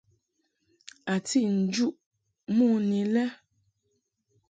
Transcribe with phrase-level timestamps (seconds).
[1.13, 1.93] A tiʼ njuʼ
[2.55, 3.25] mon i lɛ.